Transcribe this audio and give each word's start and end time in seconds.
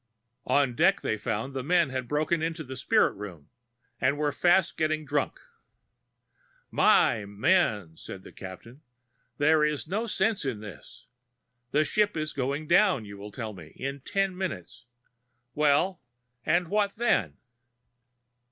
On 0.47 0.73
deck 0.73 1.01
they 1.01 1.15
found 1.15 1.53
the 1.53 1.61
men 1.61 1.91
had 1.91 2.07
broken 2.07 2.41
into 2.41 2.63
the 2.63 2.75
spirit 2.75 3.11
room, 3.11 3.51
and 3.99 4.17
were 4.17 4.31
fast 4.31 4.75
getting 4.75 5.05
drunk. 5.05 5.39
"My 6.71 7.23
men," 7.25 7.97
said 7.97 8.23
the 8.23 8.31
Captain, 8.31 8.81
"there 9.37 9.63
is 9.63 9.87
no 9.87 10.07
sense 10.07 10.43
in 10.43 10.59
this. 10.59 11.05
The 11.69 11.85
ship 11.85 12.17
is 12.17 12.33
going 12.33 12.65
down, 12.67 13.05
you 13.05 13.15
will 13.15 13.31
tell 13.31 13.53
me, 13.53 13.73
in 13.75 13.99
ten 13.99 14.35
minutes: 14.35 14.85
well, 15.53 16.01
and 16.47 16.69
what 16.69 16.95
then? 16.95 17.37